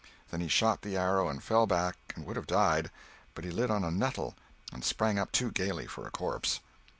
Then 0.31 0.41
he 0.41 0.47
shot 0.47 0.81
the 0.81 0.97
arrow 0.97 1.29
and 1.29 1.43
fell 1.43 1.67
back 1.67 1.95
and 2.15 2.25
would 2.25 2.35
have 2.35 2.47
died, 2.47 2.89
but 3.35 3.43
he 3.43 3.51
lit 3.51 3.69
on 3.69 3.83
a 3.83 3.91
nettle 3.91 4.33
and 4.73 4.83
sprang 4.83 5.19
up 5.19 5.31
too 5.31 5.51
gaily 5.51 5.85
for 5.85 6.07
a 6.07 6.09
corpse. 6.09 6.59